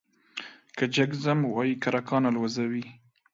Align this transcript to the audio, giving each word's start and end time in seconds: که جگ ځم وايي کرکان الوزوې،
که 0.77 0.83
جگ 0.95 1.11
ځم 1.23 1.39
وايي 1.53 1.73
کرکان 1.83 2.23
الوزوې، 2.29 2.85